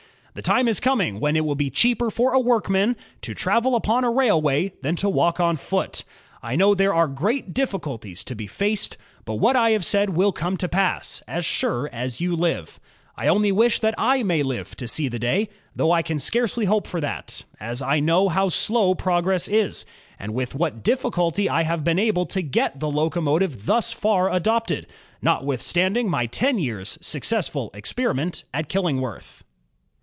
[0.33, 4.05] The time is coming when it will be cheaper for a workman to travel upon
[4.05, 6.05] a railway than to walk on foot.
[6.41, 7.53] I know there are great...
[7.53, 8.95] diffi culties to be faced;
[9.25, 12.79] but what I have said will come to pass, as sure as you live.
[13.17, 16.87] I only wish I may live to see the day, though I can scarcely hope
[16.87, 19.83] for that, as I know how slow progress is,
[20.17, 24.87] and with what difl&culty I have been able to get the locomotive thus far adopted,
[25.21, 29.43] notwithstanding my ten years' successful experiment at Killingworth."